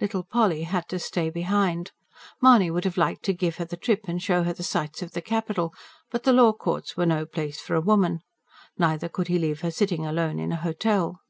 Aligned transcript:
Little 0.00 0.22
Polly 0.22 0.62
had 0.62 0.88
to 0.88 0.98
stay 0.98 1.28
behind. 1.28 1.92
Mahony 2.40 2.70
would 2.70 2.84
have 2.86 2.96
liked 2.96 3.22
to 3.24 3.34
give 3.34 3.56
her 3.56 3.66
the 3.66 3.76
trip 3.76 4.08
and 4.08 4.22
show 4.22 4.42
her 4.42 4.54
the 4.54 4.62
sights 4.62 5.02
of 5.02 5.12
the 5.12 5.20
capital; 5.20 5.74
but 6.10 6.22
the 6.22 6.32
law 6.32 6.54
courts 6.54 6.96
were 6.96 7.04
no 7.04 7.26
place 7.26 7.60
for 7.60 7.74
a 7.74 7.82
woman; 7.84 8.20
neither 8.78 9.10
could 9.10 9.28
he 9.28 9.38
leave 9.38 9.60
her 9.60 9.70
sitting 9.70 10.06
alone 10.06 10.38
in 10.38 10.50
a 10.50 10.56
hotel. 10.56 11.20